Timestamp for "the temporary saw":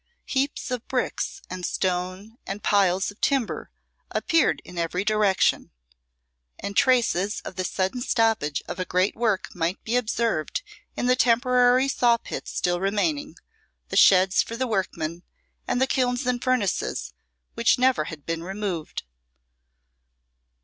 11.05-12.17